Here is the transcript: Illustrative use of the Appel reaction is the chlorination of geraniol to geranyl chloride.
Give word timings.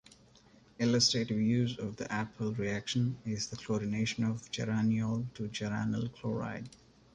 Illustrative 0.79 1.37
use 1.39 1.77
of 1.77 1.97
the 1.97 2.11
Appel 2.11 2.53
reaction 2.53 3.19
is 3.23 3.49
the 3.49 3.55
chlorination 3.55 4.27
of 4.27 4.49
geraniol 4.51 5.31
to 5.35 5.47
geranyl 5.47 6.11
chloride. 6.11 6.69